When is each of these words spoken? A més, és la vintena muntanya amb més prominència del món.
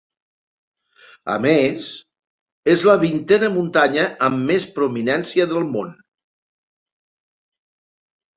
A 1.33 1.33
més, 1.43 1.89
és 2.73 2.81
la 2.91 2.95
vintena 3.03 3.51
muntanya 3.59 4.07
amb 4.29 4.41
més 4.53 4.67
prominència 4.79 5.47
del 5.53 5.69
món. 5.77 5.93